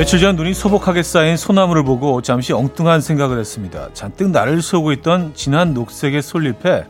며칠 0.00 0.18
전 0.18 0.34
눈이 0.34 0.54
소복하게 0.54 1.02
쌓인 1.02 1.36
소나무를 1.36 1.84
보고 1.84 2.22
잠시 2.22 2.54
엉뚱한 2.54 3.02
생각을 3.02 3.38
했습니다. 3.38 3.90
잔뜩 3.92 4.30
나를 4.30 4.62
쏘고 4.62 4.92
있던 4.92 5.34
진한 5.34 5.74
녹색의 5.74 6.22
솔잎에 6.22 6.86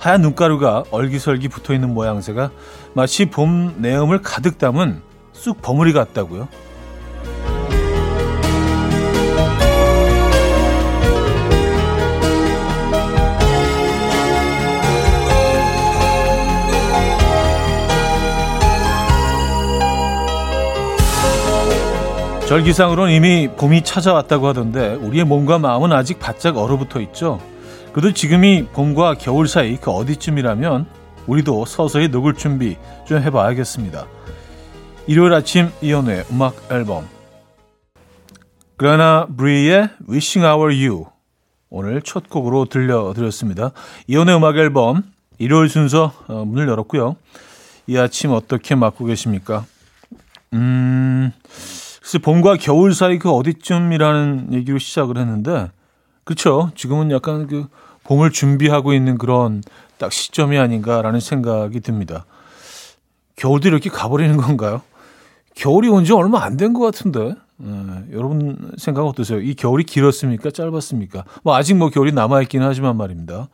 하얀 0.00 0.22
눈가루가 0.22 0.82
얼기설기 0.90 1.46
붙어 1.46 1.72
있는 1.72 1.94
모양새가 1.94 2.50
마치 2.94 3.26
봄 3.26 3.76
내음을 3.76 4.22
가득 4.22 4.58
담은 4.58 5.02
쑥 5.32 5.62
버무리 5.62 5.92
같다고요. 5.92 6.48
절기상으로는 22.48 23.12
이미 23.12 23.46
봄이 23.46 23.84
찾아왔다고 23.84 24.46
하던데 24.46 24.94
우리의 24.94 25.24
몸과 25.24 25.58
마음은 25.58 25.92
아직 25.92 26.18
바짝 26.18 26.56
얼어붙어 26.56 27.02
있죠. 27.02 27.38
그래도 27.92 28.14
지금이 28.14 28.68
봄과 28.72 29.16
겨울 29.16 29.46
사이 29.46 29.76
그 29.76 29.90
어디쯤이라면 29.90 30.86
우리도 31.26 31.66
서서히 31.66 32.08
녹을 32.08 32.36
준비 32.36 32.78
좀 33.06 33.20
해봐야겠습니다. 33.20 34.06
일요일 35.06 35.34
아침 35.34 35.68
이연우의 35.82 36.24
음악 36.32 36.56
앨범 36.72 37.06
그라나 38.78 39.26
브리의 39.36 39.90
Wishing 40.08 40.46
Our 40.46 40.74
You 40.74 41.04
오늘 41.68 42.00
첫 42.00 42.30
곡으로 42.30 42.64
들려드렸습니다. 42.64 43.72
이연우의 44.06 44.38
음악 44.38 44.56
앨범 44.56 45.02
일요일 45.36 45.68
순서 45.68 46.14
어, 46.28 46.46
문을 46.46 46.66
열었고요. 46.66 47.16
이 47.88 47.98
아침 47.98 48.30
어떻게 48.30 48.74
맞고 48.74 49.04
계십니까? 49.04 49.66
음... 50.54 51.30
그래서 52.08 52.20
봄과 52.20 52.56
겨울 52.56 52.94
사이 52.94 53.18
그 53.18 53.30
어디쯤이라는 53.30 54.54
얘기로 54.54 54.78
시작을 54.78 55.18
했는데, 55.18 55.70
그렇죠. 56.24 56.70
지금은 56.74 57.10
약간 57.10 57.46
그 57.46 57.66
봄을 58.04 58.32
준비하고 58.32 58.94
있는 58.94 59.18
그런 59.18 59.62
딱 59.98 60.10
시점이 60.10 60.56
아닌가라는 60.56 61.20
생각이 61.20 61.80
듭니다. 61.80 62.24
겨울도 63.36 63.68
이렇게 63.68 63.90
가버리는 63.90 64.34
건가요? 64.38 64.80
겨울이 65.54 65.88
온 65.90 66.04
지 66.04 66.14
얼마 66.14 66.42
안 66.44 66.56
된 66.56 66.72
것 66.72 66.80
같은데. 66.80 67.34
예, 67.62 68.16
여러분 68.16 68.72
생각 68.78 69.04
어떠세요? 69.04 69.40
이 69.40 69.52
겨울이 69.52 69.84
길었습니까? 69.84 70.50
짧았습니까? 70.50 71.24
뭐 71.42 71.56
아직 71.56 71.74
뭐 71.74 71.90
겨울이 71.90 72.12
남아 72.12 72.40
있기는 72.42 72.66
하지만 72.66 72.96
말입니다. 72.96 73.48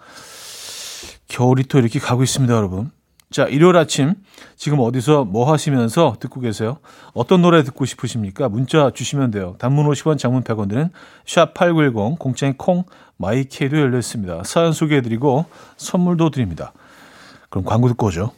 겨울이 1.27 1.65
또 1.65 1.81
이렇게 1.81 1.99
가고 1.99 2.23
있습니다, 2.23 2.55
여러분. 2.55 2.93
자, 3.35 3.47
일요일 3.47 3.77
아침 3.77 4.15
지금 4.55 4.79
어디서 4.79 5.25
뭐 5.25 5.51
하시면서 5.51 6.15
듣고 6.21 6.39
계세요? 6.39 6.79
어떤 7.15 7.43
노래 7.43 7.65
듣고 7.65 7.85
싶으십니까? 7.85 8.49
문자 8.49 8.93
주시면 8.95 9.33
돼요. 9.33 9.57
단문 9.59 9.89
50원, 9.89 10.19
장문 10.19 10.45
100원 10.45 10.69
드는 10.69 10.91
샵8910 11.27 12.21
공짜인 12.21 12.55
콩 12.57 12.85
마이케이도 13.17 13.77
열려 13.77 13.99
있습니다. 13.99 14.45
사연 14.45 14.73
소개해 14.73 15.01
드리고 15.03 15.47
선물도 15.77 16.31
드립니다. 16.31 16.73
그럼 17.51 17.65
광고 17.65 17.89
듣고 17.89 18.07
오죠. 18.07 18.31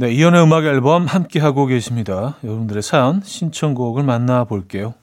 네, 0.00 0.12
이연의 0.12 0.42
음악 0.42 0.64
앨범 0.64 1.04
함께 1.04 1.40
하고 1.40 1.66
계십니다. 1.66 2.38
여러분들의 2.42 2.82
사연 2.82 3.20
신청곡을 3.22 4.02
만나 4.02 4.44
볼게요. 4.44 4.94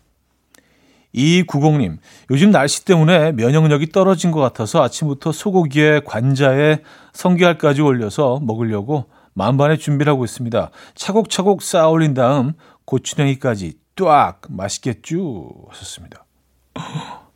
2290님, 1.13 1.99
요즘 2.31 2.49
날씨 2.49 2.83
때문에 2.83 3.31
면역력이 3.33 3.91
떨어진 3.91 4.31
것 4.31 4.39
같아서 4.39 4.81
아침부터 4.81 5.33
소고기에 5.33 5.99
관자에 6.03 6.79
성게알까지 7.13 7.83
올려서 7.83 8.39
먹으려고 8.41 9.05
만반의 9.35 9.77
준비를 9.77 10.13
하고 10.13 10.25
있습니다. 10.25 10.71
차곡차곡 10.95 11.61
쌓아 11.61 11.89
올린 11.89 12.15
다음 12.15 12.53
고추냉이까지 12.85 13.73
뚜악 13.93 14.41
맛있겠죠? 14.49 15.53
하셨습니다. 15.69 16.25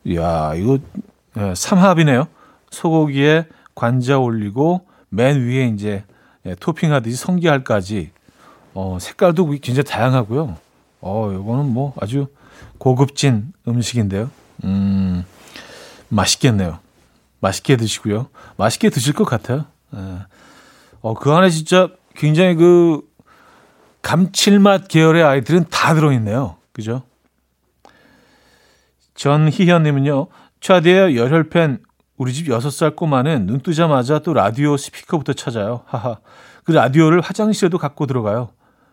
이야, 0.02 0.54
이거 0.56 0.78
네, 1.34 1.54
삼합이네요. 1.54 2.26
소고기에 2.72 3.46
관자 3.76 4.18
올리고 4.18 4.84
맨 5.10 5.46
위에 5.46 5.68
이제 5.68 6.02
예, 6.46 6.54
토핑하듯이 6.54 7.16
성게알까지 7.16 8.10
어, 8.74 8.98
색깔도 9.00 9.46
굉장히 9.62 9.84
다양하고요. 9.84 10.56
어, 11.00 11.30
요거는 11.32 11.66
뭐 11.72 11.94
아주 12.00 12.28
고급진 12.78 13.52
음식인데요. 13.66 14.30
음, 14.64 15.24
맛있겠네요. 16.08 16.78
맛있게 17.40 17.76
드시고요. 17.76 18.28
맛있게 18.56 18.90
드실 18.90 19.12
것 19.12 19.24
같아요. 19.24 19.66
예. 19.94 20.18
어, 21.00 21.14
그 21.14 21.32
안에 21.32 21.50
진짜 21.50 21.88
굉장히 22.14 22.54
그 22.54 23.02
감칠맛 24.02 24.88
계열의 24.88 25.22
아이들은 25.22 25.66
다 25.70 25.94
들어있네요. 25.94 26.56
그죠? 26.72 27.02
전희현님은요, 29.14 30.28
차디의 30.60 31.16
열혈팬 31.16 31.80
우리 32.22 32.32
집 32.32 32.46
6살 32.46 32.94
꼬마는 32.94 33.46
눈 33.46 33.58
뜨자마자 33.60 34.20
또 34.20 34.32
라디오 34.32 34.76
스피커부터 34.76 35.32
찾아요. 35.32 35.82
하하. 35.86 36.18
그 36.62 36.70
라디오를 36.70 37.20
화장실에도 37.20 37.78
갖고 37.78 38.06
들어가요. 38.06 38.50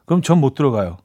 그럼 0.07 0.23
전 0.23 0.39
못 0.41 0.55
들어가요. 0.55 0.97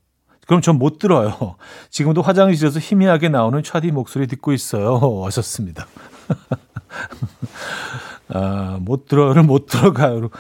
그럼 0.46 0.62
전 0.62 0.78
못 0.78 0.98
들어요. 0.98 1.56
지금도 1.90 2.22
화장실에서 2.22 2.80
희미하게 2.80 3.28
나오는 3.28 3.62
차디 3.62 3.90
목소리 3.92 4.26
듣고 4.26 4.54
있어요. 4.54 5.22
하셨습니다. 5.26 5.86
아, 8.28 8.78
못 8.80 9.06
들어를 9.06 9.42
못 9.42 9.66
들어가요. 9.66 10.30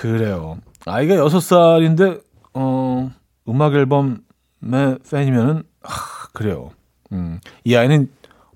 그래요. 0.00 0.58
아이가 0.84 1.14
6살인데, 1.14 2.22
어, 2.54 3.08
음악 3.48 3.74
앨범의 3.74 4.98
팬이면은, 5.08 5.62
아, 5.82 5.90
그래요. 6.32 6.72
음, 7.12 7.38
이 7.62 7.76
아이는 7.76 8.10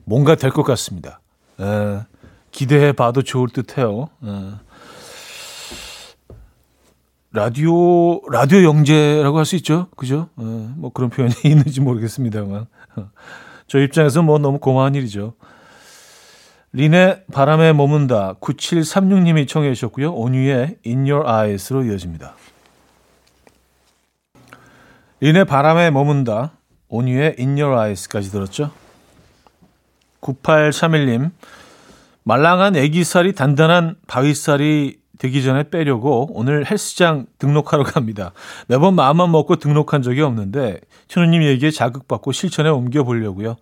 뭔가 0.05 0.35
될 0.35 0.51
것 0.51 0.65
같습니다. 0.65 1.21
에, 1.61 1.65
예, 1.65 2.01
기대해 2.51 2.93
봐도 2.93 3.23
좋을 3.23 3.49
듯해요. 3.49 4.09
에. 4.25 4.29
예. 4.29 4.53
라디오 7.33 8.21
라디오 8.31 8.63
영재라고 8.63 9.39
할 9.39 9.45
수 9.45 9.57
있죠, 9.57 9.89
그죠? 9.97 10.29
에, 10.39 10.43
예, 10.43 10.69
뭐 10.77 10.91
그런 10.93 11.11
표현이 11.11 11.35
있는지 11.45 11.81
모르겠습니다만 11.81 12.67
저 13.67 13.79
입장에서 13.81 14.23
뭐 14.23 14.39
너무 14.39 14.59
고마운 14.59 14.95
일이죠. 14.95 15.35
린의 16.73 17.25
바람에 17.33 17.73
머문다 17.73 18.35
9736님이 18.41 19.47
청해 19.49 19.73
주셨고요. 19.75 20.13
온유의 20.13 20.79
In 20.85 21.09
Your 21.09 21.25
Eyes로 21.29 21.85
이어집니다. 21.85 22.35
린의 25.21 25.45
바람에 25.45 25.91
머문다 25.93 26.53
온유의 26.89 27.37
In 27.39 27.59
Your 27.61 27.77
Eyes까지 27.81 28.31
들었죠. 28.31 28.71
9831님, 30.25 31.31
말랑한 32.25 32.77
애기살이 32.77 33.35
단단한 33.35 33.97
바위살이 34.07 34.99
되기 35.19 35.43
전에 35.43 35.69
빼려고 35.71 36.29
오늘 36.33 36.69
헬스장 36.69 37.27
등록하러 37.39 37.85
갑니다. 37.85 38.33
매번 38.67 38.95
마음만 38.95 39.31
먹고 39.31 39.57
등록한 39.57 40.03
적이 40.03 40.23
없는데 40.23 40.81
천우님 41.09 41.43
얘기에 41.45 41.71
자극받고 41.71 42.33
실천에 42.33 42.69
옮겨보려고요. 42.69 43.57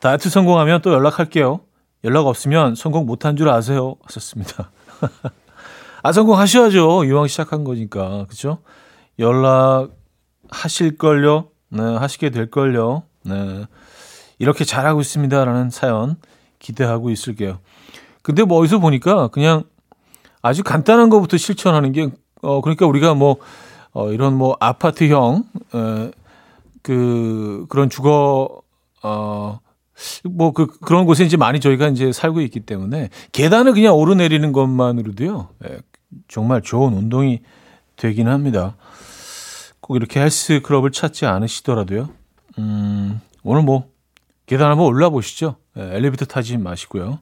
다이어트 0.00 0.28
성공하면 0.28 0.82
또 0.82 0.92
연락할게요. 0.92 1.60
연락 2.04 2.26
없으면 2.26 2.74
성공 2.74 3.06
못한 3.06 3.36
줄 3.36 3.48
아세요? 3.48 3.96
하셨습니다. 4.02 4.70
아, 6.02 6.12
성공하셔야죠. 6.12 7.04
이왕 7.04 7.26
시작한 7.28 7.64
거니까. 7.64 8.26
그죠? 8.28 8.58
연락하실 9.18 10.98
걸요? 10.98 11.48
네, 11.68 11.82
하시게 11.82 12.30
될 12.30 12.50
걸요? 12.50 13.04
네. 13.24 13.66
이렇게 14.38 14.64
잘하고 14.64 15.00
있습니다라는 15.00 15.70
사연 15.70 16.16
기대하고 16.58 17.10
있을게요. 17.10 17.58
근데 18.22 18.42
뭐 18.42 18.58
어디서 18.58 18.78
보니까 18.78 19.28
그냥 19.28 19.64
아주 20.42 20.62
간단한 20.62 21.10
것부터 21.10 21.36
실천하는 21.36 21.92
게, 21.92 22.08
어, 22.42 22.60
그러니까 22.60 22.86
우리가 22.86 23.14
뭐, 23.14 23.36
어, 23.92 24.10
이런 24.12 24.34
뭐 24.34 24.56
아파트형, 24.60 25.44
에, 25.74 26.10
그, 26.82 27.66
그런 27.68 27.90
주거, 27.90 28.62
어, 29.02 29.58
뭐, 30.24 30.52
그, 30.52 30.66
그런 30.66 31.06
곳에 31.06 31.24
이제 31.24 31.36
많이 31.36 31.58
저희가 31.58 31.88
이제 31.88 32.12
살고 32.12 32.42
있기 32.42 32.60
때문에 32.60 33.10
계단을 33.32 33.72
그냥 33.72 33.96
오르내리는 33.96 34.52
것만으로도요, 34.52 35.48
에, 35.64 35.78
정말 36.28 36.62
좋은 36.62 36.92
운동이 36.92 37.40
되긴 37.96 38.28
합니다. 38.28 38.76
꼭 39.80 39.96
이렇게 39.96 40.20
헬스 40.20 40.60
클럽을 40.62 40.92
찾지 40.92 41.26
않으시더라도요. 41.26 42.08
음, 42.58 43.20
오늘 43.42 43.62
뭐 43.62 43.88
계단 44.46 44.70
한번 44.70 44.86
올라 44.86 45.10
보시죠. 45.10 45.56
예, 45.76 45.82
엘리베이터 45.82 46.24
타지 46.24 46.56
마시고요. 46.56 47.18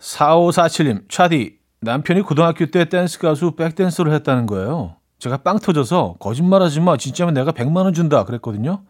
4547님, 0.00 1.08
차디, 1.08 1.58
남편이 1.80 2.22
고등학교 2.22 2.66
때 2.66 2.84
댄스 2.88 3.18
가수 3.18 3.52
백댄서를 3.52 4.12
했다는 4.14 4.46
거예요. 4.46 4.96
제가 5.18 5.38
빵 5.38 5.58
터져서 5.58 6.16
거짓말하지 6.18 6.80
마. 6.80 6.96
진짜면 6.96 7.34
내가 7.34 7.52
100만 7.52 7.84
원 7.84 7.92
준다 7.94 8.24
그랬거든요. 8.24 8.82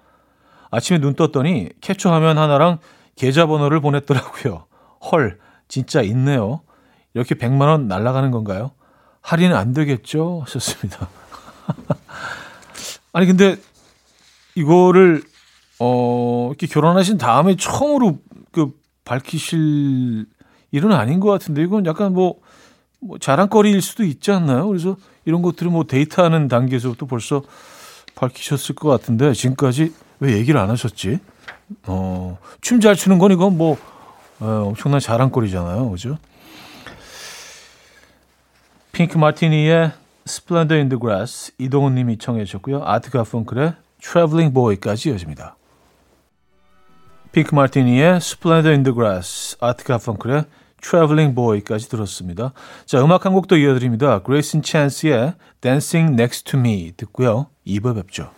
아침에 0.71 0.99
눈 0.99 1.15
떴더니 1.15 1.69
캡처 1.81 2.11
화면 2.13 2.39
하나랑 2.39 2.79
계좌번호를 3.17 3.81
보냈더라고요. 3.81 4.67
헐, 5.11 5.39
진짜 5.69 6.01
있네요. 6.03 6.63
이렇게 7.15 7.35
100만 7.35 7.69
원 7.69 7.89
날라가는 7.89 8.31
건가요? 8.31 8.73
할인 9.21 9.55
안 9.55 9.73
되겠죠? 9.75 10.41
하셨습니다. 10.45 11.09
아니 13.13 13.27
근데 13.27 13.57
이거를 14.55 15.23
어 15.85 16.47
이렇게 16.51 16.69
결혼하신 16.69 17.19
다음에 17.19 17.57
처음으로 17.57 18.19
그 18.53 18.71
밝히실 19.05 20.27
일은 20.71 20.93
아닌 20.93 21.19
것 21.19 21.29
같은데 21.29 21.61
이건 21.61 21.87
약간 21.87 22.13
뭐, 22.13 22.39
뭐 23.01 23.19
자랑거리일 23.19 23.83
수도 23.83 24.05
있지 24.05 24.31
않나요? 24.31 24.69
그래서 24.69 24.97
이런 25.25 25.43
것들을 25.43 25.73
뭐 25.73 25.83
데이트하는 25.83 26.47
단계에서부터 26.47 27.07
벌써 27.07 27.43
밝히셨을 28.15 28.77
것 28.77 28.91
같은데 28.91 29.33
지금까지 29.33 29.93
왜 30.21 30.35
얘기를 30.35 30.61
안 30.61 30.71
하셨지? 30.71 31.19
어, 31.89 32.39
춤 32.61 32.79
잘 32.79 32.95
추는 32.95 33.19
건 33.19 33.33
이건 33.33 33.59
뭐 33.59 33.77
어, 34.39 34.47
엄청난 34.69 35.01
자랑거리잖아요. 35.01 35.91
그죠? 35.91 36.17
핑크 38.93 39.19
마티니의 39.19 39.91
Splendor 40.29 40.79
in 40.79 40.89
the 40.91 41.01
Grass 41.01 41.53
이동훈 41.59 41.97
님이 41.97 42.19
청해 42.19 42.45
주셨고요. 42.45 42.85
아트 42.85 43.11
가펑클의 43.11 43.75
Traveling 44.01 44.55
Boy까지 44.55 45.09
이어집니다. 45.09 45.57
핑크 47.33 47.55
마티니의 47.55 48.17
Splendor 48.17 48.73
in 48.75 48.83
the 48.83 48.95
Grass, 48.95 49.57
아트 49.61 49.85
가펑클의 49.85 50.45
Traveling 50.83 51.35
Boy까지 51.35 51.89
들었습니다. 51.89 52.53
자, 52.85 53.03
음악 53.03 53.25
한곡더 53.25 53.57
이어드립니다. 53.57 54.21
Grace 54.23 54.61
Chance의 54.63 55.35
Dancing 55.61 56.13
Next 56.13 56.51
to 56.51 56.61
Me 56.61 56.93
듣고요. 56.97 57.47
2부 57.67 57.95
뵙죠. 57.95 58.31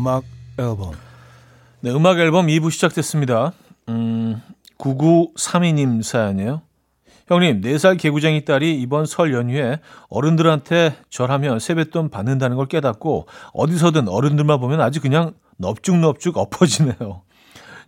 음악 0.00 0.24
앨범. 0.56 0.92
네, 1.80 1.90
음악 1.90 2.18
앨범 2.18 2.46
2부 2.46 2.70
시작됐습니다. 2.70 3.52
음, 3.90 4.40
9932님 4.78 6.02
사연이에요. 6.02 6.62
형님, 7.26 7.60
4살 7.60 7.98
개구쟁이 7.98 8.46
딸이 8.46 8.80
이번 8.80 9.04
설 9.04 9.34
연휴에 9.34 9.78
어른들한테 10.08 10.96
절하면 11.10 11.58
세뱃돈 11.58 12.08
받는다는 12.08 12.56
걸 12.56 12.66
깨닫고 12.66 13.26
어디서든 13.52 14.08
어른들만 14.08 14.58
보면 14.58 14.80
아주 14.80 15.02
그냥 15.02 15.34
넙죽넙죽 15.58 16.38
엎어지네요. 16.38 17.20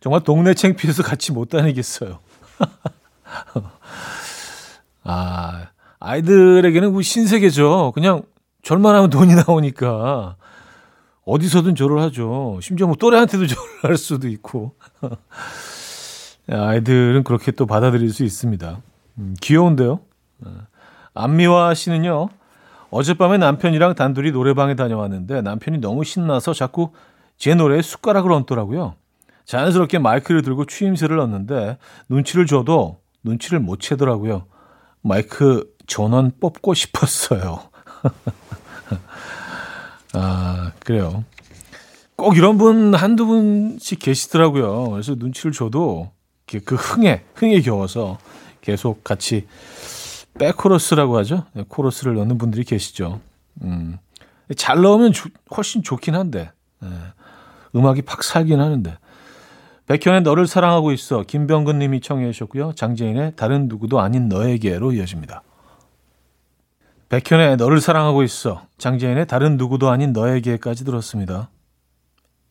정말 0.00 0.20
동네 0.20 0.52
챙피해서 0.52 1.02
같이 1.02 1.32
못 1.32 1.48
다니겠어요. 1.48 2.18
아, 5.02 5.68
아이들에게는 5.98 6.92
뭐 6.92 7.00
신세계죠. 7.00 7.92
그냥 7.94 8.22
절만 8.62 8.94
하면 8.96 9.08
돈이 9.08 9.34
나오니까. 9.34 10.36
어디서든 11.24 11.74
절을 11.74 12.00
하죠. 12.02 12.58
심지어 12.62 12.86
뭐 12.86 12.96
또래한테도 12.96 13.46
절을 13.48 13.62
할 13.82 13.96
수도 13.96 14.28
있고. 14.28 14.74
아이들은 16.50 17.22
그렇게 17.22 17.52
또 17.52 17.66
받아들일 17.66 18.10
수 18.12 18.24
있습니다. 18.24 18.82
음, 19.18 19.36
귀여운데요. 19.40 20.00
어. 20.44 20.50
안미화 21.14 21.74
씨는요. 21.74 22.28
어젯밤에 22.90 23.38
남편이랑 23.38 23.94
단둘이 23.94 24.32
노래방에 24.32 24.74
다녀왔는데 24.74 25.42
남편이 25.42 25.78
너무 25.78 26.04
신나서 26.04 26.52
자꾸 26.52 26.90
제 27.38 27.54
노래에 27.54 27.80
숟가락을 27.80 28.30
얹더라고요. 28.32 28.94
자연스럽게 29.44 29.98
마이크를 29.98 30.42
들고 30.42 30.66
추임새를 30.66 31.16
넣는데 31.16 31.78
눈치를 32.08 32.46
줘도 32.46 33.00
눈치를 33.22 33.60
못 33.60 33.80
채더라고요. 33.80 34.46
마이크 35.00 35.72
전원 35.86 36.32
뽑고 36.40 36.74
싶었어요. 36.74 37.60
아, 40.14 40.72
그래요. 40.80 41.24
꼭 42.16 42.36
이런 42.36 42.58
분 42.58 42.94
한두 42.94 43.26
분씩 43.26 43.98
계시더라고요. 43.98 44.90
그래서 44.90 45.14
눈치를 45.16 45.52
줘도 45.52 46.10
그 46.64 46.74
흥에, 46.74 47.24
흥에 47.34 47.60
겨워서 47.60 48.18
계속 48.60 49.02
같이 49.04 49.46
백코러스라고 50.38 51.16
하죠. 51.18 51.44
네, 51.52 51.64
코러스를 51.68 52.14
넣는 52.14 52.38
분들이 52.38 52.64
계시죠. 52.64 53.20
음. 53.62 53.98
잘 54.56 54.80
넣으면 54.80 55.12
조, 55.12 55.28
훨씬 55.56 55.82
좋긴 55.82 56.14
한데, 56.14 56.50
네. 56.80 56.88
음악이 57.74 58.02
팍 58.02 58.22
살긴 58.22 58.60
하는데. 58.60 58.96
백현의 59.86 60.22
너를 60.22 60.46
사랑하고 60.46 60.92
있어. 60.92 61.22
김병근 61.22 61.78
님이 61.78 62.00
청해 62.00 62.30
주셨고요. 62.32 62.72
장재인의 62.74 63.32
다른 63.36 63.68
누구도 63.68 64.00
아닌 64.00 64.28
너에게로 64.28 64.92
이어집니다. 64.92 65.42
백현의 67.12 67.58
너를 67.58 67.82
사랑하고 67.82 68.22
있어. 68.22 68.62
장재인의 68.78 69.26
다른 69.26 69.58
누구도 69.58 69.90
아닌 69.90 70.14
너에게까지 70.14 70.86
들었습니다. 70.86 71.50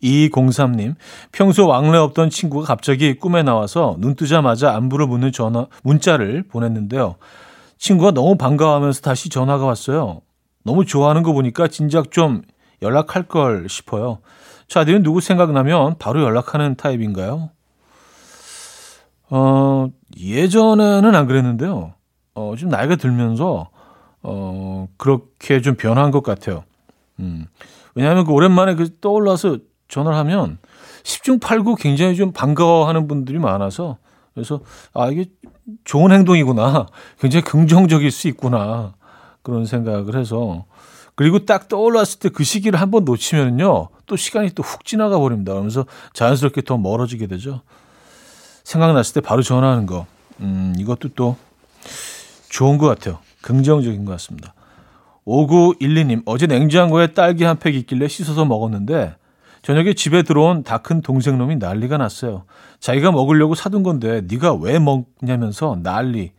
2203님, 0.03 0.93
평소 1.31 1.67
왕래 1.67 1.97
없던 1.97 2.29
친구가 2.29 2.67
갑자기 2.67 3.15
꿈에 3.15 3.41
나와서 3.41 3.95
눈 3.97 4.15
뜨자마자 4.15 4.75
안부를 4.75 5.07
묻는 5.07 5.31
전화, 5.31 5.65
문자를 5.81 6.43
보냈는데요. 6.47 7.15
친구가 7.79 8.11
너무 8.11 8.37
반가워하면서 8.37 9.01
다시 9.01 9.29
전화가 9.29 9.65
왔어요. 9.65 10.21
너무 10.63 10.85
좋아하는 10.85 11.23
거 11.23 11.33
보니까 11.33 11.67
진작 11.67 12.11
좀 12.11 12.43
연락할 12.83 13.23
걸 13.23 13.67
싶어요. 13.67 14.19
차디는 14.67 15.01
누구 15.01 15.21
생각나면 15.21 15.95
바로 15.97 16.21
연락하는 16.21 16.75
타입인가요? 16.75 17.49
어, 19.31 19.87
예전에는 20.19 21.15
안 21.15 21.25
그랬는데요. 21.25 21.95
어, 22.35 22.53
좀 22.55 22.69
나이가 22.69 22.95
들면서 22.95 23.71
어, 24.23 24.87
그렇게 24.97 25.61
좀 25.61 25.75
변한 25.75 26.11
것 26.11 26.23
같아요. 26.23 26.63
음. 27.19 27.47
왜냐하면 27.95 28.25
그 28.25 28.31
오랜만에 28.31 28.75
그 28.75 28.99
떠올라서 28.99 29.57
전화를 29.87 30.17
하면 30.19 30.57
10중 31.03 31.39
8구 31.39 31.79
굉장히 31.79 32.15
좀 32.15 32.31
반가워하는 32.31 33.07
분들이 33.07 33.37
많아서 33.39 33.97
그래서 34.33 34.61
아, 34.93 35.07
이게 35.09 35.25
좋은 35.83 36.11
행동이구나. 36.11 36.87
굉장히 37.19 37.43
긍정적일 37.43 38.11
수 38.11 38.27
있구나. 38.27 38.93
그런 39.41 39.65
생각을 39.65 40.15
해서 40.15 40.65
그리고 41.15 41.45
딱 41.45 41.67
떠올랐을 41.67 42.19
때 42.19 42.29
그 42.29 42.43
시기를 42.43 42.79
한번 42.79 43.03
놓치면요. 43.05 43.89
또 44.05 44.15
시간이 44.15 44.51
또 44.51 44.63
훅 44.63 44.85
지나가 44.85 45.19
버립니다. 45.19 45.51
그러면서 45.53 45.85
자연스럽게 46.13 46.61
더 46.61 46.77
멀어지게 46.77 47.27
되죠. 47.27 47.61
생각났을 48.63 49.15
때 49.15 49.21
바로 49.21 49.41
전화하는 49.41 49.85
거. 49.85 50.05
음, 50.39 50.73
이것도 50.77 51.09
또 51.15 51.35
좋은 52.51 52.77
것 52.77 52.87
같아요. 52.87 53.19
긍정적인 53.41 54.05
것 54.05 54.11
같습니다. 54.11 54.53
5912님, 55.25 56.23
어제 56.25 56.47
냉장고에 56.47 57.07
딸기 57.13 57.43
한 57.45 57.57
팩 57.57 57.75
있길래 57.75 58.07
씻어서 58.07 58.45
먹었는데, 58.45 59.15
저녁에 59.61 59.93
집에 59.93 60.23
들어온 60.23 60.63
다 60.63 60.79
큰 60.79 61.01
동생 61.01 61.37
놈이 61.37 61.57
난리가 61.57 61.97
났어요. 61.97 62.45
자기가 62.79 63.11
먹으려고 63.11 63.55
사둔 63.55 63.83
건데, 63.83 64.21
네가 64.27 64.55
왜 64.55 64.79
먹냐면서 64.79 65.77
난리. 65.81 66.31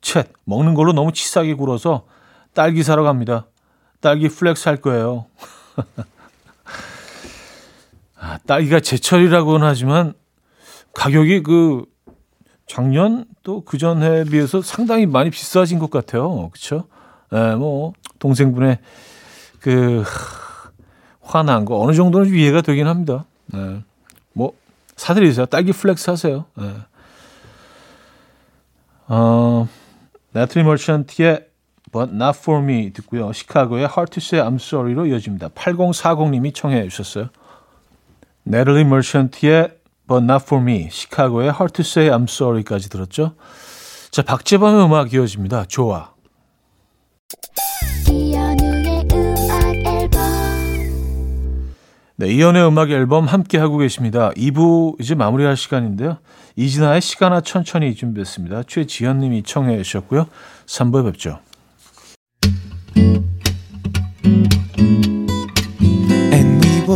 쳇, 0.00 0.24
먹는 0.44 0.74
걸로 0.74 0.92
너무 0.92 1.12
치사하게 1.12 1.54
굴어서 1.54 2.06
딸기 2.54 2.82
사러 2.82 3.02
갑니다. 3.02 3.46
딸기 4.00 4.28
flex 4.28 4.68
할 4.68 4.76
거예요. 4.78 5.26
아, 8.18 8.38
딸기가 8.46 8.80
제철이라고는 8.80 9.66
하지만, 9.66 10.14
가격이 10.94 11.42
그 11.42 11.84
작년 12.70 13.24
또 13.42 13.62
그 13.64 13.78
전에 13.78 14.22
비해서 14.24 14.62
상당히 14.62 15.04
많이 15.04 15.30
비싸진 15.30 15.80
것 15.80 15.90
같아요. 15.90 16.50
그렇죠? 16.50 16.84
예, 17.32 17.56
뭐 17.56 17.94
동생분의 18.20 18.78
그 19.58 20.04
화난 21.20 21.64
거 21.64 21.80
어느 21.80 21.92
정도는 21.92 22.32
이해가 22.32 22.60
되긴 22.60 22.86
합니다. 22.86 23.24
예. 23.54 23.82
뭐 24.32 24.52
사드리세요. 24.96 25.46
딸기 25.46 25.72
flex 25.72 26.10
하세요. 26.10 26.44
예. 26.60 26.74
어, 29.08 29.68
나탈리 30.30 30.62
머천트의 30.62 31.46
But 31.90 32.12
Not 32.14 32.38
For 32.38 32.62
Me 32.62 32.92
듣고요. 32.92 33.32
시카고의 33.32 33.88
Say 34.16 34.48
I'm 34.48 34.54
Sorry로 34.54 35.06
이어집니다. 35.06 35.48
8040님이 35.48 36.54
청해 36.54 36.88
주셨어요. 36.88 37.30
네들리 38.44 38.84
머션트의 38.84 39.79
But 40.10 40.24
Not 40.24 40.42
For 40.44 40.60
Me, 40.60 40.88
시카고의 40.90 41.50
Hard 41.50 41.72
To 41.74 41.82
Say 41.82 42.10
I'm 42.10 42.24
Sorry까지 42.24 42.90
들었죠. 42.90 43.36
자, 44.10 44.22
박재범의 44.22 44.84
음악 44.84 45.14
이어집니다. 45.14 45.66
좋아. 45.66 46.10
네, 52.16 52.28
이연의 52.28 52.66
음악 52.66 52.90
앨범 52.90 53.26
함께 53.26 53.56
하고 53.56 53.78
계십니다. 53.78 54.30
2부 54.30 55.00
이제 55.00 55.14
마무리할 55.14 55.56
시간인데요. 55.56 56.18
이진아의 56.56 57.00
시간아 57.00 57.42
천천히 57.42 57.94
준비했습니다. 57.94 58.64
최지현 58.64 59.20
님이 59.20 59.44
청해 59.44 59.80
주셨고요. 59.80 60.26
3부에 60.66 61.04
뵙죠. 61.04 61.38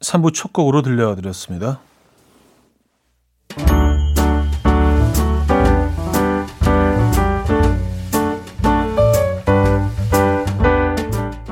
3부 0.00 0.32
첫 0.32 0.52
곡으로 0.52 0.82
들려드렸습니다. 0.82 1.80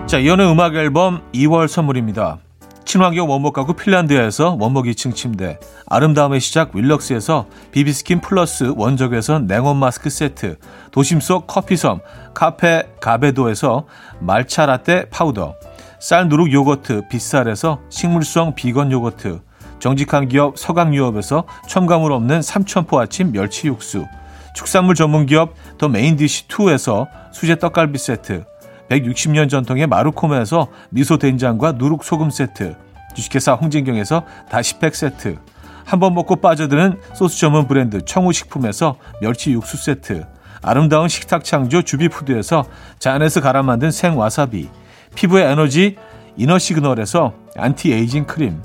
자, 0.06 0.18
이연의 0.18 0.50
음악 0.50 0.76
앨범 0.76 1.22
2월 1.34 1.66
선물입니다. 1.66 2.38
친환경 2.84 3.28
원목 3.28 3.52
가구 3.52 3.74
핀란드에서 3.74 4.56
원목 4.60 4.86
2층 4.86 5.12
침대, 5.12 5.58
아름다움의 5.88 6.38
시작 6.40 6.74
윌럭스에서 6.76 7.46
비비스킨 7.72 8.20
플러스 8.20 8.72
원적외선 8.76 9.48
냉온 9.48 9.76
마스크 9.76 10.08
세트, 10.08 10.58
도심 10.92 11.18
속 11.20 11.48
커피섬 11.48 12.00
카페 12.32 12.84
가베도에서 13.00 13.86
말차 14.20 14.66
라떼 14.66 15.10
파우더, 15.10 15.56
쌀 15.98 16.28
누룩 16.28 16.52
요거트 16.52 17.08
빗살에서 17.08 17.80
식물성 17.88 18.54
비건 18.54 18.92
요거트, 18.92 19.40
정직한 19.78 20.28
기업 20.28 20.58
서강유업에서 20.58 21.44
첨가물 21.68 22.12
없는 22.12 22.42
삼천포 22.42 22.98
아침 23.00 23.32
멸치 23.32 23.68
육수, 23.68 24.06
축산물 24.54 24.94
전문 24.94 25.26
기업 25.26 25.54
더 25.78 25.88
메인디시2에서 25.88 27.08
수제 27.32 27.58
떡갈비 27.58 27.98
세트, 27.98 28.44
160년 28.88 29.48
전통의 29.50 29.86
마루코메에서 29.86 30.68
미소 30.90 31.18
된장과 31.18 31.72
누룩 31.72 32.04
소금 32.04 32.30
세트, 32.30 32.76
주식회사 33.14 33.54
홍진경에서 33.54 34.24
다시팩 34.50 34.94
세트, 34.94 35.38
한 35.84 36.00
번 36.00 36.14
먹고 36.14 36.36
빠져드는 36.36 36.98
소스 37.14 37.38
전문 37.38 37.68
브랜드 37.68 38.04
청우식품에서 38.04 38.96
멸치 39.20 39.52
육수 39.52 39.76
세트, 39.76 40.26
아름다운 40.62 41.08
식탁 41.08 41.44
창조 41.44 41.82
주비푸드에서 41.82 42.64
자연에서 42.98 43.40
갈아 43.40 43.62
만든 43.62 43.90
생와사비, 43.90 44.68
피부의 45.16 45.50
에너지 45.50 45.96
이너 46.36 46.58
시그널에서 46.58 47.32
안티 47.56 47.92
에이징 47.92 48.26
크림, 48.26 48.62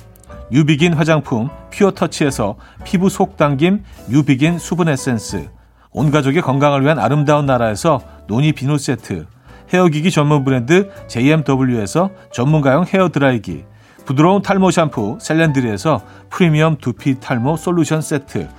유비긴 0.51 0.93
화장품 0.93 1.49
퓨어 1.71 1.91
터치에서 1.91 2.57
피부 2.83 3.09
속 3.09 3.37
당김 3.37 3.83
유비긴 4.09 4.59
수분 4.59 4.89
에센스, 4.89 5.49
온 5.91 6.11
가족의 6.11 6.41
건강을 6.41 6.83
위한 6.83 6.99
아름다운 6.99 7.45
나라에서 7.45 8.01
노니 8.27 8.51
비누 8.51 8.77
세트, 8.77 9.25
헤어기기 9.73 10.11
전문 10.11 10.43
브랜드 10.43 10.91
JMW에서 11.07 12.11
전문가용 12.33 12.85
헤어 12.85 13.07
드라이기, 13.09 13.63
부드러운 14.05 14.41
탈모 14.41 14.71
샴푸 14.71 15.17
셀렌드리에서 15.21 16.01
프리미엄 16.29 16.75
두피 16.75 17.21
탈모 17.21 17.55
솔루션 17.55 18.01
세트, 18.01 18.49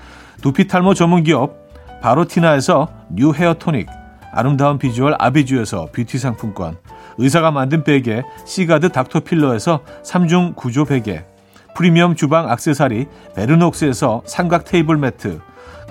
두피 0.41 0.67
탈모 0.67 0.95
전문 0.95 1.23
기업 1.25 1.69
바로티나에서 2.01 2.89
뉴 3.11 3.33
헤어 3.35 3.53
토닉, 3.53 3.87
아름다운 4.33 4.79
비주얼 4.79 5.15
아비주에서 5.19 5.89
뷰티 5.93 6.17
상품권, 6.17 6.79
의사가 7.23 7.53
만든 7.53 7.85
베개 7.85 8.25
시가드 8.45 8.89
닥터필러에서 8.89 9.85
3중 10.05 10.57
구조 10.57 10.85
베개, 10.85 11.25
프리미엄 11.77 12.17
주방 12.17 12.51
악세사리 12.51 13.07
베르녹스에서 13.37 14.23
삼각 14.27 14.65
테이블 14.65 14.97
매트, 14.97 15.41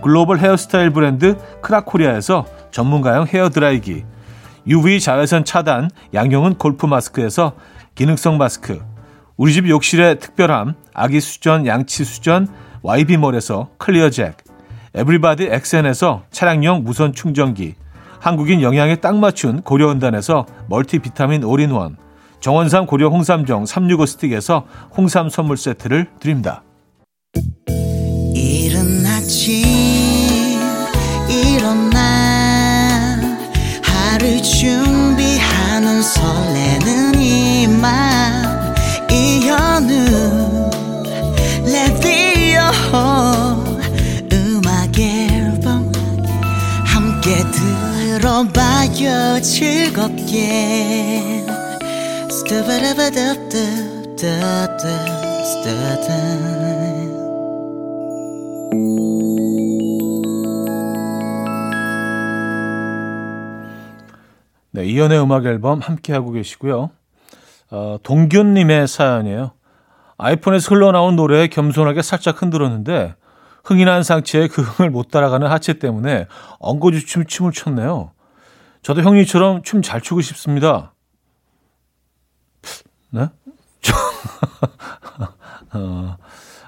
글로벌 0.04 0.40
헤어스타일 0.40 0.90
브랜드 0.90 1.38
크라코리아에서 1.62 2.46
전문가용 2.72 3.28
헤어드라이기, 3.28 4.04
UV 4.68 5.00
자외선 5.00 5.46
차단 5.46 5.90
양용은 6.14 6.56
골프 6.56 6.86
마스크에서 6.86 7.54
기능성 7.96 8.38
마스크 8.38 8.80
우리 9.38 9.54
집 9.54 9.68
욕실의 9.68 10.20
특별함 10.20 10.76
아기 10.94 11.20
수전 11.20 11.66
양치 11.66 12.04
수전 12.04 12.48
YB몰에서 12.84 13.70
클리어 13.78 14.12
잭 14.12 14.38
에브리바디 14.94 15.46
엑센에서 15.46 16.24
차량용 16.30 16.84
무선 16.84 17.14
충전기 17.14 17.76
한국인 18.22 18.62
영양에 18.62 18.98
딱 18.98 19.18
맞춘 19.18 19.62
고려은단에서 19.64 20.46
멀티비타민 20.70 21.44
올인원 21.44 21.98
정원삼 22.40 22.86
고려 22.86 23.10
홍삼정 23.10 23.66
365 23.66 24.06
스틱에서 24.06 24.66
홍삼 24.96 25.30
선물 25.30 25.58
세트를 25.58 26.08
드립니다. 26.20 26.64
이른 28.36 29.06
아침 29.06 29.66
일어나 31.30 33.20
하루 33.84 34.42
준비하는 34.42 36.02
설레는 36.04 37.16
이맘 37.20 38.41
들어봐요 48.92 49.42
즐겁게 49.42 51.44
네, 64.72 64.86
이연의 64.86 65.22
음악 65.22 65.46
앨범 65.46 65.80
함께 65.80 66.14
하고 66.14 66.32
계시고요. 66.32 66.92
어, 67.72 67.98
동균님의 68.04 68.88
사연이에요. 68.88 69.52
아이폰에서 70.18 70.76
흘러나온 70.76 71.16
노래 71.16 71.48
겸손하게 71.48 72.02
살짝 72.02 72.42
흔들었는데 72.42 73.16
흥이 73.64 73.86
난 73.86 74.04
상체에 74.04 74.48
그 74.48 74.62
흥을 74.62 74.90
못 74.90 75.12
따라가는 75.12 75.48
하체 75.48 75.74
때문에 75.74 76.28
엉거주춤 76.60 77.26
춤을 77.26 77.52
췄네요. 77.52 78.12
저도 78.82 79.02
형님처럼 79.04 79.64
춤 79.64 79.82
잘 79.82 80.02
추고 80.02 80.22
싶습니다. 80.22 80.94
네? 83.12 83.28
어, 85.74 86.18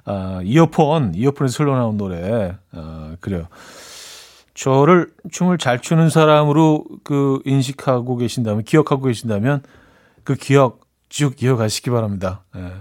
아, 0.06 0.42
이어폰, 0.44 1.16
이어폰에서 1.16 1.64
흘러나온 1.64 1.98
노래. 1.98 2.56
어, 2.72 3.16
그래요. 3.20 3.48
저를 4.54 5.12
춤을 5.32 5.58
잘 5.58 5.80
추는 5.82 6.10
사람으로 6.10 6.86
그 7.04 7.42
인식하고 7.46 8.18
계신다면, 8.18 8.64
기억하고 8.64 9.04
계신다면 9.04 9.64
그 10.24 10.36
기억 10.36 10.82
쭉 11.10 11.42
이어가시기 11.42 11.90
바랍니다. 11.90 12.44
예. 12.56 12.72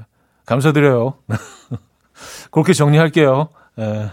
감사드려요. 0.44 1.14
그렇게 2.50 2.72
정리할게요. 2.72 3.48
예. 3.78 4.10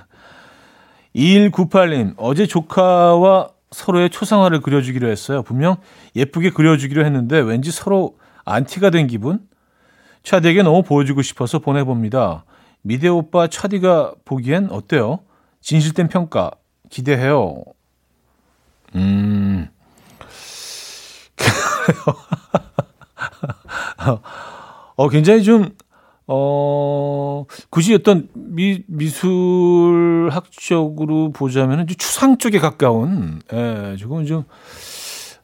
2198님, 1.16 2.14
어제 2.18 2.46
조카와 2.46 3.50
서로의 3.72 4.10
초상화를 4.10 4.62
그려주기로 4.62 5.10
했어요. 5.10 5.44
분명 5.44 5.78
예쁘게 6.16 6.52
그려주기로 6.52 7.06
했는데 7.06 7.40
왠지 7.40 7.72
서로 7.72 8.18
안티가 8.46 8.90
된 8.90 9.08
기분? 9.08 9.40
차디에게 10.24 10.64
너무 10.64 10.84
보여주고 10.84 11.22
싶어서 11.22 11.60
보내봅니다. 11.60 12.46
미대 12.82 13.08
오빠 13.08 13.48
차디가 13.48 14.14
보기엔 14.26 14.70
어때요? 14.72 15.20
진실된 15.62 16.08
평가 16.08 16.52
기대해요. 16.90 17.64
음. 18.96 19.70
어, 24.96 25.10
굉장히 25.10 25.44
좀, 25.44 25.70
어, 26.28 27.46
굳이 27.70 27.94
어떤 27.94 28.30
미, 28.50 28.84
미술학적으로 28.88 30.32
보자면 31.32 31.88
추상 31.98 32.38
쪽에 32.38 32.60
가까운, 32.60 33.42
예, 33.54 33.96
조금 33.98 34.26
좀, 34.26 34.44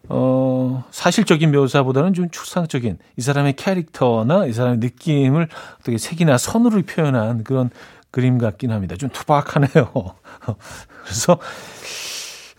어, 0.09 0.83
사실적인 0.91 1.51
묘사보다는 1.51 2.13
좀 2.13 2.29
추상적인 2.29 2.97
이 3.17 3.21
사람의 3.21 3.53
캐릭터나 3.53 4.45
이 4.45 4.53
사람의 4.53 4.79
느낌을 4.79 5.47
어떻게 5.79 5.97
색이나 5.97 6.37
선으로 6.37 6.81
표현한 6.83 7.43
그런 7.43 7.69
그림 8.11 8.37
같긴 8.37 8.71
합니다. 8.71 8.95
좀 8.95 9.09
투박하네요. 9.09 9.91
그래서, 11.03 11.37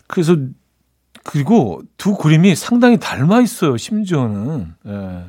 그래서, 0.07 0.35
그리고 1.23 1.81
두 1.97 2.15
그림이 2.15 2.55
상당히 2.55 2.97
닮아 2.99 3.41
있어요, 3.41 3.75
심지어는. 3.77 4.75
예. 4.87 5.25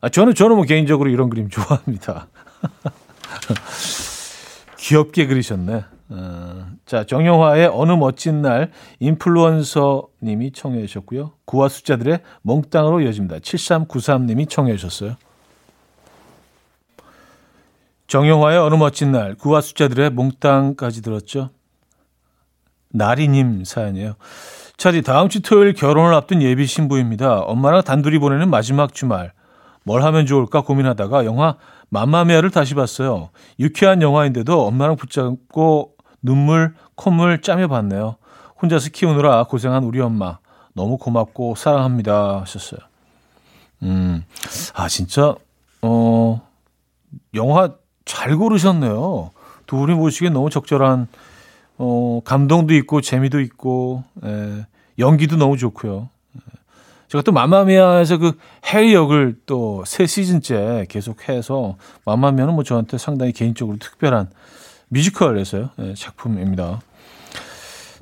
아, 0.00 0.08
저는, 0.08 0.34
저는 0.34 0.56
뭐 0.56 0.64
개인적으로 0.64 1.08
이런 1.10 1.30
그림 1.30 1.48
좋아합니다. 1.48 2.28
귀엽게 4.84 5.26
그리셨네. 5.26 5.82
어, 6.10 6.66
자, 6.84 7.04
정영화의 7.04 7.70
어느 7.72 7.92
멋진 7.92 8.42
날 8.42 8.70
인플루언서 9.00 10.08
님이 10.22 10.52
청해 10.52 10.86
주셨고요. 10.86 11.32
구와 11.46 11.70
숫자들의 11.70 12.20
몽땅으로 12.42 13.00
이어집니다. 13.00 13.38
7393 13.38 14.26
님이 14.26 14.46
청해 14.46 14.76
주셨어요. 14.76 15.16
정영화의 18.08 18.58
어느 18.58 18.74
멋진 18.74 19.12
날 19.12 19.34
구와 19.34 19.62
숫자들의 19.62 20.10
몽땅까지 20.10 21.00
들었죠. 21.00 21.48
나리님 22.90 23.64
사연이에요. 23.64 24.16
차디 24.76 25.00
다음 25.00 25.30
주 25.30 25.40
토요일 25.40 25.72
결혼을 25.72 26.12
앞둔 26.12 26.42
예비 26.42 26.66
신부입니다. 26.66 27.40
엄마랑 27.40 27.84
단둘이 27.84 28.18
보내는 28.18 28.50
마지막 28.50 28.92
주말. 28.92 29.32
뭘 29.82 30.02
하면 30.02 30.26
좋을까 30.26 30.60
고민하다가 30.60 31.24
영화 31.24 31.56
맘마미아를 31.94 32.50
다시 32.50 32.74
봤어요. 32.74 33.30
유쾌한 33.60 34.02
영화인데도 34.02 34.66
엄마랑 34.66 34.96
붙잡고 34.96 35.94
눈물, 36.22 36.74
콧물 36.96 37.40
짜며 37.40 37.68
봤네요. 37.68 38.16
혼자서 38.60 38.90
키우느라 38.90 39.44
고생한 39.44 39.84
우리 39.84 40.00
엄마. 40.00 40.38
너무 40.74 40.98
고맙고 40.98 41.54
사랑합니다. 41.54 42.40
하셨어요. 42.40 42.80
음, 43.84 44.24
아, 44.74 44.88
진짜, 44.88 45.36
어, 45.82 46.42
영화 47.34 47.74
잘 48.04 48.36
고르셨네요. 48.36 49.30
두 49.66 49.76
분이 49.76 49.94
보시기엔 49.94 50.32
너무 50.32 50.50
적절한, 50.50 51.06
어, 51.78 52.20
감동도 52.24 52.74
있고, 52.74 53.02
재미도 53.02 53.40
있고, 53.40 54.02
예, 54.24 54.66
연기도 54.98 55.36
너무 55.36 55.56
좋고요. 55.56 56.08
제가 57.14 57.22
또 57.22 57.30
마마미아에서 57.30 58.18
그 58.18 58.36
해리 58.66 58.92
역을 58.92 59.36
또 59.46 59.84
세 59.86 60.04
시즌째 60.04 60.84
계속해서 60.88 61.76
마마미아는 62.04 62.54
뭐 62.54 62.64
저한테 62.64 62.98
상당히 62.98 63.30
개인적으로 63.30 63.76
특별한 63.78 64.30
뮤지컬에서요 64.88 65.70
네, 65.76 65.94
작품입니다. 65.94 66.80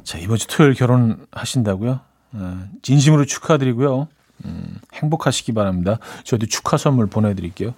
자 0.03 0.17
이번 0.17 0.39
주 0.39 0.47
토요일 0.47 0.73
결혼하신다고요? 0.73 2.01
네, 2.31 2.41
진심으로 2.81 3.27
축하드리고요. 3.27 4.09
음, 4.47 4.81
행복하시기 4.95 5.53
바랍니다. 5.53 5.99
저도 6.25 6.47
축하 6.47 6.79
선물 6.79 7.07
보내드릴게요. 7.07 7.75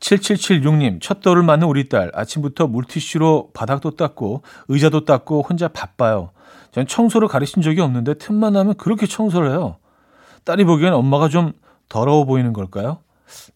7776님, 0.00 1.00
첫 1.00 1.20
돌을 1.20 1.44
맞는 1.44 1.68
우리 1.68 1.88
딸. 1.88 2.10
아침부터 2.12 2.66
물티슈로 2.66 3.50
바닥도 3.54 3.92
닦고, 3.92 4.42
의자도 4.66 5.04
닦고, 5.04 5.42
혼자 5.48 5.68
바빠요. 5.68 6.30
전 6.72 6.88
청소를 6.88 7.28
가르친 7.28 7.62
적이 7.62 7.82
없는데, 7.82 8.14
틈만 8.14 8.54
나면 8.54 8.74
그렇게 8.74 9.06
청소를 9.06 9.50
해요. 9.50 9.76
딸이 10.44 10.64
보기엔 10.64 10.92
엄마가 10.92 11.28
좀 11.28 11.52
더러워 11.88 12.24
보이는 12.24 12.52
걸까요? 12.52 12.98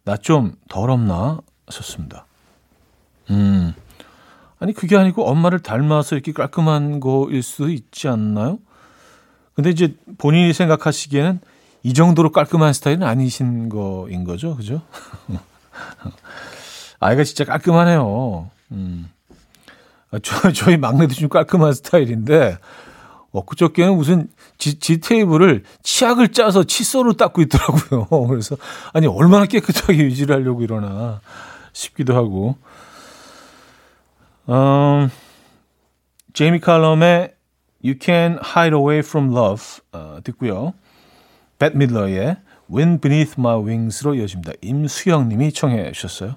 나 0.04 0.16
좀 0.16 0.54
더럽나? 0.68 1.40
썼습니다. 1.68 2.26
음. 3.30 3.74
아니, 4.58 4.72
그게 4.72 4.96
아니고 4.96 5.28
엄마를 5.28 5.60
닮아서 5.60 6.14
이렇게 6.14 6.32
깔끔한 6.32 7.00
거일 7.00 7.42
수도 7.42 7.68
있지 7.68 8.08
않나요? 8.08 8.58
근데 9.54 9.70
이제 9.70 9.94
본인이 10.18 10.52
생각하시기에는 10.52 11.40
이 11.82 11.92
정도로 11.94 12.30
깔끔한 12.32 12.72
스타일은 12.72 13.02
아니신 13.02 13.68
거인 13.68 14.24
거죠. 14.24 14.56
그죠? 14.56 14.82
아이가 17.00 17.24
진짜 17.24 17.44
깔끔하네요. 17.44 18.50
음. 18.72 19.10
아, 20.10 20.18
저, 20.22 20.52
저희 20.52 20.76
막내도 20.76 21.14
좀 21.14 21.28
깔끔한 21.28 21.72
스타일인데, 21.74 22.58
엊그저께는 23.38 23.96
무슨 23.96 24.28
지, 24.58 24.78
지 24.78 25.00
테이블을 25.00 25.64
치약을 25.82 26.28
짜서 26.28 26.64
칫솔로 26.64 27.14
닦고 27.14 27.42
있더라고요. 27.42 28.06
그래서 28.28 28.56
아니 28.92 29.06
얼마나 29.06 29.46
깨끗하게 29.46 29.98
유지를 30.04 30.36
하려고 30.36 30.62
이러나 30.62 31.20
싶기도 31.72 32.14
하고. 32.14 32.56
음, 34.48 35.10
제이미 36.32 36.60
칼럼의 36.60 37.34
You 37.84 37.98
Can 38.00 38.38
Hide 38.44 38.76
Away 38.76 38.98
From 39.00 39.32
Love 39.32 39.64
어, 39.92 40.18
듣고요. 40.24 40.74
벳 41.58 41.76
밀러의 41.76 42.36
Wind 42.70 43.00
Beneath 43.00 43.34
My 43.38 43.62
Wings로 43.62 44.14
이어집니다. 44.14 44.52
임수영 44.60 45.28
님이 45.28 45.52
청해 45.52 45.92
주셨어요. 45.92 46.36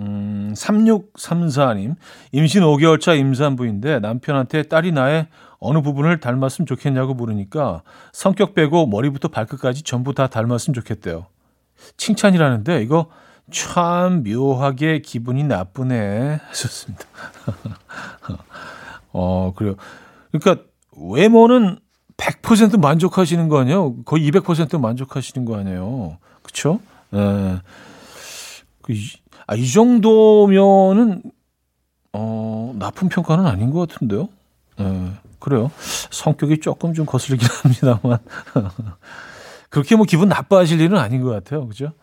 음, 0.00 0.54
3634님, 0.56 1.94
임신 2.32 2.62
5개월 2.62 3.00
차 3.00 3.14
임산부인데 3.14 4.00
남편한테 4.00 4.62
딸이 4.62 4.92
나의 4.92 5.26
어느 5.58 5.82
부분을 5.82 6.20
닮았으면 6.20 6.66
좋겠냐고 6.66 7.12
물으니까 7.14 7.82
성격 8.12 8.54
빼고 8.54 8.86
머리부터 8.86 9.28
발끝까지 9.28 9.82
전부 9.82 10.14
다 10.14 10.26
닮았으면 10.26 10.74
좋겠대요. 10.74 11.26
칭찬이라는데 11.98 12.82
이거 12.82 13.06
참 13.50 14.22
묘하게 14.22 15.00
기분이 15.00 15.44
나쁘네 15.44 16.40
하셨습니다. 16.48 17.04
어, 19.12 19.52
그래요. 19.54 19.74
그러니까 20.32 20.64
외모는 20.96 21.78
100% 22.16 22.78
만족하시는 22.80 23.48
거 23.48 23.60
아니에요? 23.60 24.02
거의 24.04 24.30
200% 24.30 24.80
만족하시는 24.80 25.44
거 25.44 25.58
아니에요? 25.58 26.18
그쵸? 26.42 26.80
예. 27.14 27.60
그 28.82 28.94
아, 29.50 29.56
이 29.56 29.68
정도면은, 29.68 31.24
어, 32.12 32.72
나쁜 32.78 33.08
평가는 33.08 33.44
아닌 33.46 33.72
것 33.72 33.88
같은데요? 33.88 34.28
네, 34.78 35.10
그래요. 35.40 35.72
성격이 36.10 36.60
조금 36.60 36.94
좀 36.94 37.04
거슬리긴 37.04 37.48
합니다만. 37.64 38.20
그렇게 39.68 39.96
뭐 39.96 40.06
기분 40.06 40.28
나빠하실 40.28 40.80
일은 40.80 40.98
아닌 40.98 41.20
것 41.22 41.30
같아요. 41.30 41.66
그죠? 41.66 41.94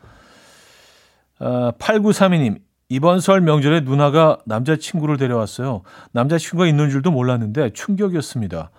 아, 1.40 1.72
8932님, 1.80 2.60
이번 2.90 3.22
설 3.22 3.40
명절에 3.40 3.80
누나가 3.82 4.40
남자친구를 4.46 5.16
데려왔어요. 5.16 5.84
남자친구가 6.12 6.68
있는 6.68 6.90
줄도 6.90 7.12
몰랐는데 7.12 7.70
충격이었습니다. 7.72 8.72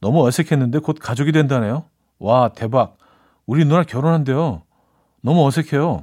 너무 0.00 0.26
어색했는데 0.26 0.80
곧 0.80 0.96
가족이 1.00 1.30
된다네요. 1.30 1.84
와, 2.18 2.48
대박. 2.48 2.96
우리 3.46 3.64
누나 3.64 3.84
결혼한대요. 3.84 4.62
너무 5.22 5.46
어색해요. 5.46 6.02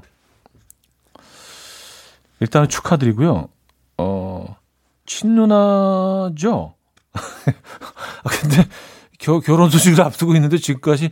일단은 2.43 2.67
축하드리고요. 2.67 3.47
어, 3.99 4.55
친누나죠? 5.05 6.73
아, 7.13 8.29
근데 8.29 8.67
겨, 9.17 9.39
결혼 9.39 9.69
소식을 9.69 10.01
앞두고 10.01 10.35
있는데 10.35 10.57
지금까지 10.57 11.11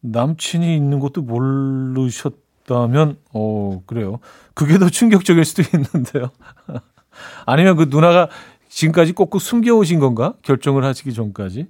남친이 0.00 0.74
있는 0.76 0.98
것도 0.98 1.22
모르셨다면, 1.22 3.16
어, 3.32 3.82
그래요. 3.86 4.18
그게 4.54 4.78
더 4.78 4.88
충격적일 4.88 5.44
수도 5.44 5.62
있는데요. 5.62 6.30
아니면 7.46 7.76
그 7.76 7.86
누나가 7.88 8.28
지금까지 8.68 9.12
꼭꼭 9.12 9.40
숨겨오신 9.40 10.00
건가? 10.00 10.34
결정을 10.42 10.84
하시기 10.84 11.12
전까지. 11.14 11.68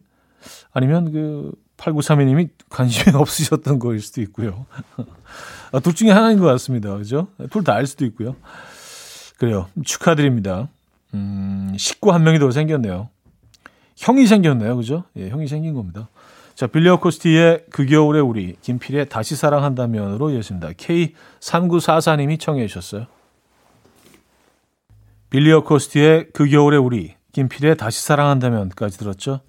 아니면 0.73 1.13
그 1.13 1.53
8932님이 1.77 2.49
관심이 2.71 3.15
없으셨던 3.21 3.79
거일 3.79 4.01
수도 4.01 4.23
있고요. 4.23 4.65
아, 5.73 5.81
둘 5.81 5.93
중에 5.95 6.11
하나인 6.11 6.39
것 6.39 6.47
같습니다. 6.47 6.97
그죠? 6.97 7.29
둘 7.51 7.63
다 7.65 7.75
알 7.75 7.87
수도 7.87 8.07
있고요. 8.07 8.37
그래요. 9.43 9.67
축하드립니다. 9.85 10.69
음, 11.15 11.75
식구 11.77 12.13
한 12.13 12.23
명이 12.23 12.39
더 12.39 12.53
생겼네요. 12.53 13.09
형이 13.97 14.29
생겼네요. 14.29 14.77
그죠? 14.77 15.03
예, 15.17 15.31
형이 15.31 15.49
생긴 15.49 15.75
겁니다. 15.75 16.09
자, 16.55 16.69
빌리어 16.69 17.01
코스티의 17.01 17.65
그 17.71 17.85
겨울에 17.85 18.21
우리, 18.21 18.55
김필의 18.63 19.09
다시 19.09 19.35
사랑한다면으로 19.35 20.31
이어집니다. 20.31 20.69
K3944님이 20.75 22.39
청해 22.39 22.69
주셨어요. 22.69 23.07
빌리어 25.31 25.65
코스티의 25.65 26.29
그 26.33 26.47
겨울에 26.47 26.77
우리, 26.77 27.17
김필의 27.33 27.77
다시 27.79 28.01
사랑한다면까지 28.01 28.97
들었죠. 28.97 29.41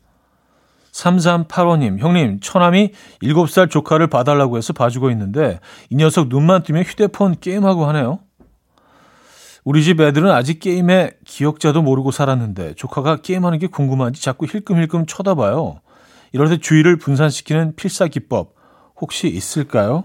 3385님, 0.91 1.99
형님, 1.99 2.39
처남이 2.39 2.93
7살 3.21 3.69
조카를 3.69 4.07
봐달라고 4.07 4.57
해서 4.57 4.73
봐주고 4.73 5.11
있는데 5.11 5.59
이 5.91 5.95
녀석 5.97 6.29
눈만 6.29 6.63
뜨면 6.63 6.81
휴대폰 6.81 7.35
게임하고 7.39 7.85
하네요. 7.85 8.22
우리 9.63 9.83
집 9.83 10.01
애들은 10.01 10.29
아직 10.29 10.59
게임의 10.59 11.13
기억자도 11.25 11.81
모르고 11.81 12.11
살았는데 12.11 12.73
조카가 12.75 13.17
게임하는 13.21 13.59
게 13.59 13.67
궁금한지 13.67 14.21
자꾸 14.21 14.45
힐끔힐끔 14.45 15.05
쳐다봐요. 15.05 15.79
이럴 16.33 16.49
때 16.49 16.57
주의를 16.57 16.97
분산시키는 16.97 17.75
필사 17.75 18.07
기법 18.07 18.55
혹시 18.99 19.27
있을까요? 19.29 20.03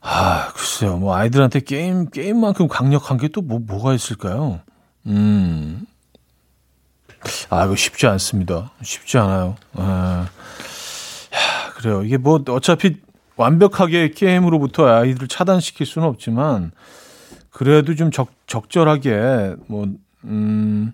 아, 0.00 0.52
글쎄요. 0.54 0.96
뭐 0.96 1.14
아이들한테 1.14 1.60
게임 1.60 2.08
게임만큼 2.08 2.68
강력한 2.68 3.18
게 3.18 3.28
또 3.28 3.42
뭐 3.42 3.58
뭐가 3.58 3.92
있을까요? 3.94 4.60
음. 5.06 5.84
아, 7.50 7.64
이거 7.66 7.76
쉽지 7.76 8.06
않습니다. 8.06 8.70
쉽지 8.82 9.18
않아요. 9.18 9.56
아, 9.74 10.26
야, 11.34 11.72
그래요. 11.74 12.02
이게 12.02 12.16
뭐 12.16 12.42
어차피 12.48 12.96
완벽하게 13.40 14.10
게임으로부터 14.10 14.86
아이들을 14.86 15.28
차단시킬 15.28 15.86
수는 15.86 16.06
없지만 16.06 16.72
그래도 17.50 17.94
좀 17.94 18.10
적, 18.10 18.28
적절하게 18.46 19.56
뭐 19.66 19.86
음, 20.24 20.92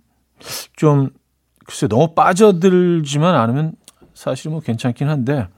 좀 0.77 1.11
글쎄 1.67 1.89
너무 1.89 2.15
빠져들지만 2.15 3.35
않으면 3.35 3.73
사실 4.15 4.51
뭐 4.51 4.61
괜찮긴 4.61 5.09
한데 5.09 5.49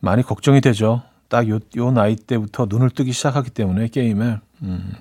많이 0.00 0.22
걱정이 0.22 0.60
되죠. 0.60 1.02
딱 1.28 1.48
요 1.48 1.60
요 1.76 1.90
나이 1.92 2.16
때부터 2.16 2.66
눈을 2.68 2.90
뜨기 2.90 3.12
시작하기 3.12 3.50
때문에 3.50 3.88
게임에 3.88 4.38
음. 4.62 4.92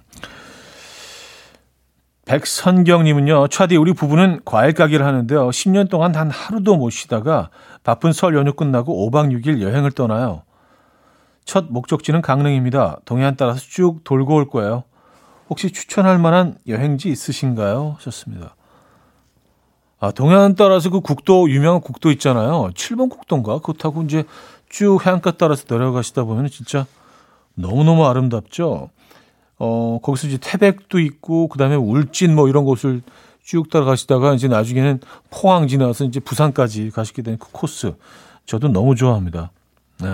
백선경님은요, 2.25 3.47
차디, 3.47 3.77
우리 3.77 3.93
부부는 3.93 4.41
과일 4.43 4.73
가게를 4.73 5.05
하는데요. 5.05 5.47
10년 5.47 5.89
동안 5.89 6.11
단 6.11 6.29
하루도 6.29 6.75
못 6.75 6.89
쉬다가 6.89 7.49
바쁜 7.83 8.11
설 8.11 8.35
연휴 8.35 8.51
끝나고 8.51 9.09
5박 9.09 9.31
6일 9.31 9.61
여행을 9.61 9.91
떠나요. 9.91 10.43
첫 11.47 11.67
목적지는 11.69 12.21
강릉입니다. 12.21 12.99
동해안 13.05 13.38
따라서 13.38 13.62
쭉 13.62 14.03
돌고 14.03 14.36
올 14.36 14.49
거예요. 14.49 14.83
혹시 15.49 15.71
추천할 15.71 16.19
만한 16.19 16.57
여행지 16.67 17.10
있으신가요? 17.10 17.95
하셨습니다. 17.97 18.55
아, 19.99 20.12
동해안 20.12 20.55
따라서 20.55 20.89
그 20.89 20.99
국도, 20.99 21.49
유명한 21.49 21.79
국도 21.79 22.12
있잖아요. 22.12 22.69
7번 22.75 23.10
국도인가? 23.10 23.60
그거 23.60 23.73
타고 23.73 24.03
이제 24.03 24.25
쭉 24.67 25.03
해안가 25.03 25.38
따라서 25.38 25.63
내려가시다 25.69 26.25
보면 26.25 26.49
진짜 26.49 26.86
너무너무 27.55 28.05
아름답죠? 28.05 28.89
어, 29.57 29.99
거기서 30.03 30.27
이제 30.27 30.38
태백도 30.41 30.99
있고, 30.99 31.47
그 31.47 31.57
다음에 31.57 31.75
울진 31.75 32.36
뭐 32.36 32.49
이런 32.49 32.65
곳을 32.65 33.01
쭉 33.41 33.69
따라가시다가 33.69 34.33
이제 34.33 34.49
나중에는 34.49 34.99
포항 35.29 35.69
지나서 35.69 36.03
이제 36.03 36.19
부산까지 36.19 36.91
가시게 36.91 37.21
된그 37.21 37.47
코스. 37.53 37.95
저도 38.45 38.67
너무 38.67 38.95
좋아합니다. 38.95 39.51
네. 40.01 40.10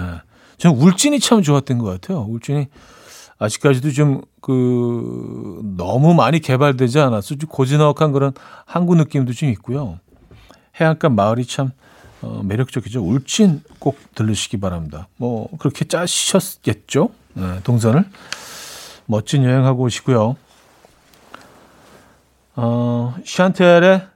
저는 0.63 0.77
울진이 0.77 1.19
참 1.19 1.41
좋았던 1.41 1.77
것 1.77 1.85
같아요. 1.85 2.25
울진이 2.27 2.67
아직까지도 3.39 3.91
좀 3.91 4.21
그 4.43 5.61
너무 5.77 6.13
많이 6.13 6.41
개발되지 6.41 6.99
않았어. 6.99 7.35
좀 7.35 7.49
고즈넉한 7.49 8.11
그런 8.11 8.33
항구 8.65 8.93
느낌도 8.95 9.31
좀 9.31 9.47
있고요. 9.49 9.99
해안가 10.79 11.07
마을이 11.07 11.45
참 11.45 11.71
어, 12.21 12.41
매력적이죠. 12.43 13.01
울진 13.01 13.61
꼭 13.79 13.97
들르시기 14.15 14.59
바랍니다. 14.59 15.07
뭐 15.15 15.47
그렇게 15.59 15.85
짜셨겠죠. 15.85 17.09
네, 17.35 17.61
동선을. 17.63 18.03
멋진 19.05 19.45
여행하고 19.45 19.83
오시고요. 19.83 20.35
어, 22.57 23.15
샨텔의 23.25 24.07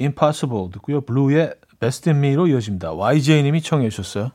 Impossible 0.00 0.70
듣고요. 0.72 1.00
블루의 1.00 1.54
in 2.06 2.16
Me로 2.24 2.46
이어집니다. 2.46 2.92
YJ님이 2.92 3.62
청해 3.62 3.90
주셨어요. 3.90 4.30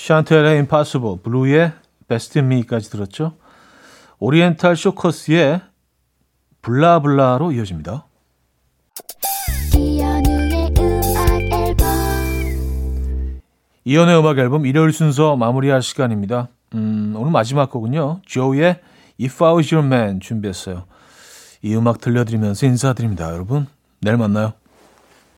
샨텔의 0.00 0.52
Impossible, 0.52 1.18
블루의 1.22 1.72
Best 2.08 2.38
in 2.38 2.50
Me까지 2.50 2.90
들었죠. 2.90 3.34
오리엔탈 4.18 4.74
쇼커스의 4.74 5.60
블라블라로 6.62 7.52
이어집니다. 7.52 8.06
이연의 13.84 14.18
음악 14.18 14.38
앨범 14.38 14.64
일요일 14.66 14.92
순서 14.92 15.36
마무리할 15.36 15.82
시간입니다. 15.82 16.48
음, 16.74 17.14
오늘 17.16 17.30
마지막 17.30 17.70
곡은요. 17.70 18.22
조이의 18.24 18.80
If 19.20 19.44
I 19.44 19.52
Was 19.54 19.74
Your 19.74 19.86
Man 19.86 20.20
준비했어요. 20.20 20.84
이 21.62 21.74
음악 21.74 22.00
들려드리면서 22.00 22.66
인사드립니다. 22.66 23.32
여러분, 23.32 23.66
내일 24.00 24.16
만나요. 24.16 24.54